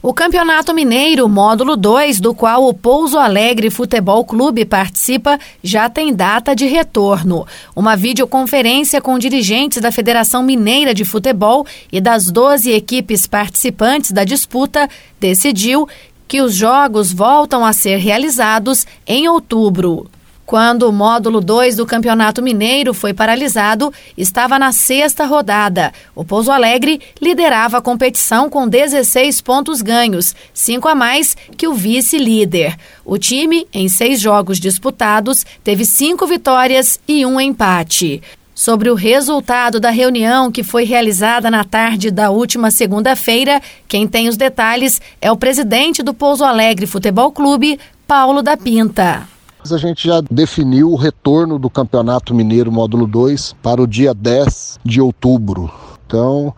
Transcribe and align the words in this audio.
O 0.00 0.14
Campeonato 0.14 0.72
Mineiro, 0.72 1.28
módulo 1.28 1.76
2, 1.76 2.20
do 2.20 2.32
qual 2.32 2.68
o 2.68 2.72
Pouso 2.72 3.18
Alegre 3.18 3.68
Futebol 3.68 4.24
Clube 4.24 4.64
participa, 4.64 5.40
já 5.60 5.90
tem 5.90 6.14
data 6.14 6.54
de 6.54 6.66
retorno. 6.66 7.44
Uma 7.74 7.96
videoconferência 7.96 9.00
com 9.00 9.18
dirigentes 9.18 9.82
da 9.82 9.90
Federação 9.90 10.40
Mineira 10.40 10.94
de 10.94 11.04
Futebol 11.04 11.66
e 11.90 12.00
das 12.00 12.30
12 12.30 12.70
equipes 12.70 13.26
participantes 13.26 14.12
da 14.12 14.22
disputa 14.22 14.88
decidiu 15.18 15.88
que 16.28 16.40
os 16.40 16.54
jogos 16.54 17.12
voltam 17.12 17.64
a 17.64 17.72
ser 17.72 17.96
realizados 17.96 18.86
em 19.04 19.28
outubro. 19.28 20.08
Quando 20.48 20.84
o 20.84 20.92
módulo 20.92 21.42
2 21.42 21.76
do 21.76 21.84
Campeonato 21.84 22.42
Mineiro 22.42 22.94
foi 22.94 23.12
paralisado, 23.12 23.92
estava 24.16 24.58
na 24.58 24.72
sexta 24.72 25.26
rodada. 25.26 25.92
O 26.14 26.24
Pouso 26.24 26.50
Alegre 26.50 27.02
liderava 27.20 27.76
a 27.76 27.82
competição 27.82 28.48
com 28.48 28.66
16 28.66 29.42
pontos 29.42 29.82
ganhos, 29.82 30.34
cinco 30.54 30.88
a 30.88 30.94
mais 30.94 31.36
que 31.54 31.68
o 31.68 31.74
vice-líder. 31.74 32.78
O 33.04 33.18
time, 33.18 33.66
em 33.74 33.90
seis 33.90 34.20
jogos 34.20 34.58
disputados, 34.58 35.44
teve 35.62 35.84
cinco 35.84 36.26
vitórias 36.26 36.98
e 37.06 37.26
um 37.26 37.38
empate. 37.38 38.22
Sobre 38.54 38.88
o 38.88 38.94
resultado 38.94 39.78
da 39.78 39.90
reunião 39.90 40.50
que 40.50 40.62
foi 40.62 40.84
realizada 40.84 41.50
na 41.50 41.62
tarde 41.62 42.10
da 42.10 42.30
última 42.30 42.70
segunda-feira, 42.70 43.60
quem 43.86 44.08
tem 44.08 44.30
os 44.30 44.38
detalhes 44.38 44.98
é 45.20 45.30
o 45.30 45.36
presidente 45.36 46.02
do 46.02 46.14
Pouso 46.14 46.42
Alegre 46.42 46.86
Futebol 46.86 47.30
Clube, 47.32 47.78
Paulo 48.06 48.40
da 48.40 48.56
Pinta. 48.56 49.28
A 49.72 49.78
gente 49.78 50.06
já 50.06 50.20
definiu 50.30 50.90
o 50.90 50.96
retorno 50.96 51.58
do 51.58 51.68
Campeonato 51.68 52.34
Mineiro 52.34 52.72
Módulo 52.72 53.06
2 53.06 53.54
para 53.62 53.82
o 53.82 53.86
dia 53.86 54.14
10 54.14 54.80
de 54.84 55.00
outubro. 55.00 55.70
Então, 56.06 56.54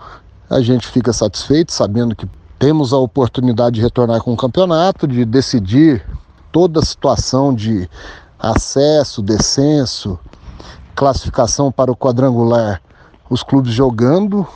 a 0.48 0.60
gente 0.60 0.86
fica 0.86 1.12
satisfeito 1.12 1.72
sabendo 1.72 2.14
que 2.14 2.28
temos 2.58 2.92
a 2.92 2.98
oportunidade 2.98 3.76
de 3.76 3.82
retornar 3.82 4.22
com 4.22 4.32
o 4.32 4.36
campeonato, 4.36 5.08
de 5.08 5.24
decidir 5.24 6.04
toda 6.52 6.80
a 6.80 6.84
situação 6.84 7.54
de 7.54 7.88
acesso, 8.38 9.22
descenso, 9.22 10.18
classificação 10.94 11.72
para 11.72 11.90
o 11.90 11.96
quadrangular, 11.96 12.80
os 13.28 13.42
clubes 13.42 13.72
jogando 13.72 14.46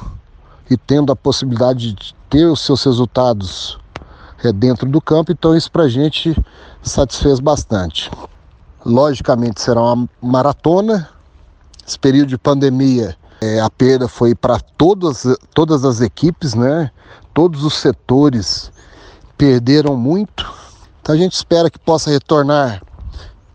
e 0.71 0.77
tendo 0.77 1.13
a 1.13 1.17
possibilidade 1.17 1.93
de 1.93 2.15
ter 2.29 2.47
os 2.47 2.61
seus 2.61 2.85
resultados 2.85 3.79
é, 4.45 4.53
dentro 4.53 4.89
do 4.89 5.01
campo, 5.01 5.33
então 5.33 5.57
isso 5.57 5.71
para 5.71 5.85
a 5.85 5.89
gente 5.89 6.37
satisfez 6.83 7.41
bastante. 7.41 8.11
Logicamente 8.85 9.63
será 9.63 9.81
uma 9.81 10.09
maratona. 10.21 11.09
Esse 11.87 11.99
período 11.99 12.29
de 12.29 12.39
pandemia, 12.39 13.17
é, 13.41 13.61
a 13.61 13.71
perda 13.71 14.09
foi 14.09 14.35
para 14.35 14.59
todas, 14.59 15.27
todas 15.55 15.85
as 15.85 16.01
equipes, 16.01 16.55
né? 16.55 16.91
Todos 17.33 17.65
os 17.65 17.75
setores 17.75 18.71
perderam 19.39 19.97
muito. 19.97 20.53
Então 21.01 21.15
a 21.15 21.19
gente 21.19 21.33
espera 21.33 21.71
que 21.71 21.79
possa 21.79 22.11
retornar 22.11 22.83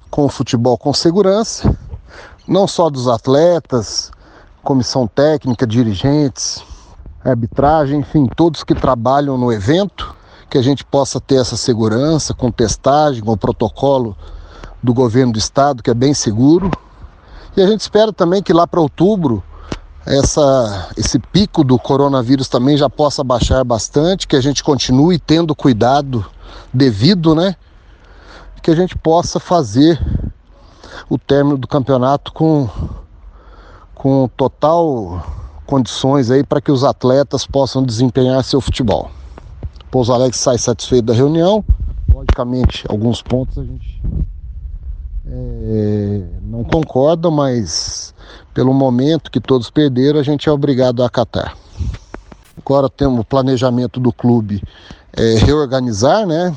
com 0.10 0.26
o 0.26 0.30
futebol 0.30 0.78
com 0.78 0.94
segurança, 0.94 1.78
não 2.48 2.68
só 2.68 2.90
dos 2.90 3.08
atletas, 3.08 4.12
comissão 4.64 5.08
técnica, 5.08 5.66
dirigentes, 5.66 6.64
arbitragem, 7.24 8.00
enfim, 8.00 8.28
todos 8.36 8.64
que 8.64 8.74
trabalham 8.74 9.38
no 9.38 9.52
evento, 9.52 10.16
que 10.50 10.58
a 10.58 10.62
gente 10.62 10.84
possa 10.84 11.20
ter 11.20 11.36
essa 11.36 11.56
segurança 11.56 12.34
com 12.34 12.52
testagem, 12.52 13.24
com 13.24 13.38
protocolo 13.38 14.18
do 14.82 14.94
governo 14.94 15.34
do 15.34 15.40
estado, 15.40 15.84
que 15.84 15.90
é 15.90 15.94
bem 15.94 16.14
seguro. 16.14 16.72
E 17.56 17.62
a 17.62 17.68
gente 17.68 17.82
espera 17.82 18.14
também 18.14 18.42
que 18.42 18.54
lá 18.54 18.66
para 18.66 18.80
outubro 18.80 19.44
essa, 20.06 20.90
esse 20.98 21.20
pico 21.20 21.64
do 21.64 21.78
coronavírus 21.78 22.48
também 22.48 22.78
já 22.78 22.90
possa 22.90 23.24
baixar 23.24 23.64
bastante, 23.64 24.28
que 24.28 24.36
a 24.36 24.42
gente 24.42 24.64
continue 24.64 25.20
tendo 25.20 25.56
cuidado 25.56 26.26
devido, 26.74 27.36
né? 27.36 27.56
Que 28.62 28.72
a 28.72 28.76
gente 28.76 28.98
possa 28.98 29.40
fazer 29.40 30.00
o 31.10 31.18
término 31.18 31.58
do 31.58 31.68
campeonato 31.68 32.34
com, 32.34 32.70
com 33.94 34.28
total 34.36 35.24
condições 35.66 36.32
aí 36.32 36.44
para 36.44 36.60
que 36.60 36.72
os 36.72 36.84
atletas 36.84 37.46
possam 37.46 37.84
desempenhar 37.84 38.44
seu 38.44 38.60
futebol. 38.60 39.12
Pouso 39.92 40.14
Alegre 40.14 40.38
sai 40.38 40.58
satisfeito 40.58 41.06
da 41.06 41.14
reunião. 41.14 41.64
Logicamente, 42.12 42.84
alguns 42.90 43.22
pontos 43.22 43.58
a 43.58 43.64
gente 43.64 44.02
é, 45.26 46.22
não 46.42 46.64
concordam, 46.64 47.32
mas 47.32 48.14
pelo 48.54 48.74
momento 48.74 49.32
que 49.32 49.40
todos 49.40 49.70
perderam, 49.70 50.20
a 50.20 50.24
gente 50.24 50.50
é 50.50 50.52
obrigado 50.52 51.04
a 51.04 51.08
acatar. 51.08 51.56
Agora 52.58 52.90
temos 52.90 53.22
o 53.22 53.24
planejamento 53.24 54.00
do 54.00 54.12
clube 54.12 54.62
é, 55.14 55.36
reorganizar, 55.36 56.26
né? 56.26 56.56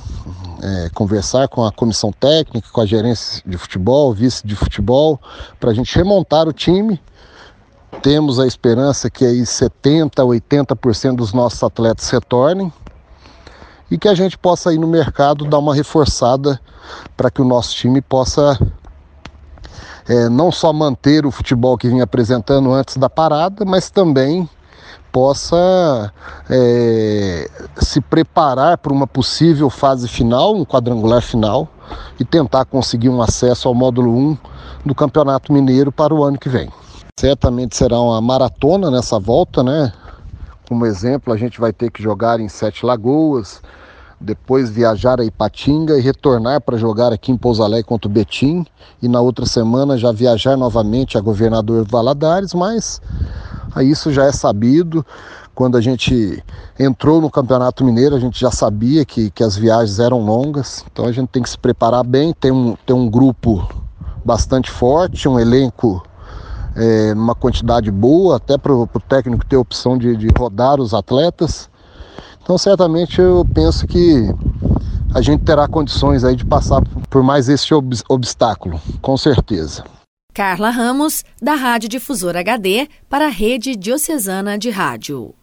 É, 0.63 0.91
conversar 0.95 1.49
com 1.49 1.65
a 1.65 1.73
comissão 1.73 2.13
técnica, 2.13 2.69
com 2.73 2.81
a 2.81 2.87
gerência 2.87 3.43
de 3.45 3.57
futebol, 3.57 4.13
vice 4.13 4.47
de 4.47 4.55
futebol, 4.55 5.21
para 5.59 5.71
a 5.71 5.75
gente 5.75 5.95
remontar 5.97 6.47
o 6.47 6.53
time. 6.53 7.01
Temos 8.01 8.39
a 8.39 8.47
esperança 8.47 9.11
que 9.11 9.25
aí 9.25 9.41
70%, 9.41 10.15
80% 10.15 11.17
dos 11.17 11.33
nossos 11.33 11.63
atletas 11.63 12.09
retornem 12.11 12.73
e 13.93 13.99
que 13.99 14.09
a 14.09 14.15
gente 14.15 14.39
possa 14.39 14.73
ir 14.73 14.79
no 14.79 14.87
mercado 14.87 15.45
dar 15.45 15.59
uma 15.59 15.75
reforçada 15.75 16.59
para 17.15 17.31
que 17.31 17.43
o 17.43 17.45
nosso 17.45 17.77
time 17.77 18.01
possa 18.01 18.59
é, 20.09 20.31
não 20.31 20.51
só 20.51 20.73
manter 20.73 21.27
o 21.27 21.31
futebol 21.31 21.77
que 21.77 21.89
vinha 21.89 22.05
apresentando 22.05 22.73
antes 22.73 22.97
da 22.97 23.11
parada, 23.11 23.67
mas 23.67 23.91
também 23.91 24.49
possa 25.13 26.11
é, 26.49 27.51
se 27.77 28.01
preparar 28.01 28.79
para 28.79 28.95
uma 28.95 29.07
possível 29.07 29.69
fase 29.69 30.09
final, 30.09 30.57
um 30.57 30.65
quadrangular 30.65 31.21
final, 31.21 31.69
e 32.19 32.25
tentar 32.25 32.65
conseguir 32.65 33.11
um 33.11 33.21
acesso 33.21 33.69
ao 33.69 33.75
módulo 33.75 34.11
1 34.11 34.39
do 34.87 34.95
Campeonato 34.95 35.53
Mineiro 35.53 35.93
para 35.93 36.15
o 36.15 36.25
ano 36.25 36.39
que 36.39 36.49
vem. 36.49 36.71
Certamente 37.21 37.77
será 37.77 38.01
uma 38.01 38.23
maratona 38.23 38.91
nessa 38.91 39.19
volta, 39.21 39.63
né? 39.63 39.93
Como 40.73 40.87
exemplo, 40.87 41.35
a 41.35 41.37
gente 41.37 41.61
vai 41.61 41.71
ter 41.71 41.91
que 41.91 42.03
jogar 42.03 42.41
em 42.41 42.49
Sete 42.49 42.87
Lagoas, 42.87 43.61
depois 44.19 44.71
viajar 44.71 45.21
a 45.21 45.25
Ipatinga 45.25 45.99
e 45.99 46.01
retornar 46.01 46.63
para 46.63 46.79
jogar 46.79 47.13
aqui 47.13 47.31
em 47.31 47.37
Pouso 47.37 47.63
Alegre 47.63 47.85
contra 47.85 48.09
o 48.09 48.11
Betim 48.11 48.65
e 49.03 49.07
na 49.07 49.21
outra 49.21 49.45
semana 49.45 49.99
já 49.99 50.11
viajar 50.13 50.57
novamente 50.57 51.19
a 51.19 51.21
Governador 51.21 51.85
Valadares, 51.87 52.55
mas 52.55 53.03
isso 53.83 54.11
já 54.11 54.25
é 54.25 54.33
sabido. 54.33 55.05
Quando 55.55 55.77
a 55.77 55.81
gente 55.83 56.43
entrou 56.81 57.21
no 57.21 57.31
Campeonato 57.31 57.85
Mineiro, 57.85 58.17
a 58.17 58.19
gente 58.19 58.41
já 58.41 58.51
sabia 58.51 59.05
que, 59.05 59.31
que 59.31 59.45
as 59.45 59.55
viagens 59.55 59.99
eram 59.99 60.25
longas, 60.25 60.83
então 60.91 61.05
a 61.05 61.13
gente 61.13 61.29
tem 61.29 61.43
que 61.43 61.51
se 61.51 61.59
preparar 61.59 62.03
bem, 62.03 62.33
tem 62.33 62.51
um, 62.51 62.79
tem 62.87 62.97
um 62.97 63.11
grupo 63.11 63.69
bastante 64.25 64.71
forte, 64.71 65.29
um 65.29 65.39
elenco 65.39 66.03
é, 66.77 67.15
numa 67.15 67.35
quantidade 67.35 67.91
boa, 67.91 68.37
até 68.37 68.57
para 68.57 68.73
o 68.73 68.87
técnico 69.09 69.45
ter 69.47 69.57
a 69.57 69.61
opção 69.61 69.97
de, 69.97 70.17
de 70.17 70.29
rodar 70.37 70.81
os 70.81 70.95
atletas. 70.95 71.71
Então, 72.43 72.59
certamente, 72.59 73.21
eu 73.21 73.47
penso 73.55 73.87
que 73.87 74.35
a 75.15 75.21
gente 75.21 75.45
terá 75.45 75.69
condições 75.69 76.25
aí 76.25 76.35
de 76.35 76.45
passar 76.45 76.83
por 77.09 77.23
mais 77.23 77.49
esse 77.49 77.73
ob 77.75 77.97
obstáculo, 78.09 78.81
com 79.01 79.17
certeza. 79.17 79.85
Carla 80.35 80.71
Ramos, 80.71 81.25
da 81.43 81.55
Rádio 81.55 81.91
Difusora 81.91 82.41
HD, 82.41 82.89
para 83.09 83.27
a 83.27 83.31
Rede 83.31 83.77
Diocesana 83.77 84.59
de 84.59 84.71
Rádio. 84.71 85.35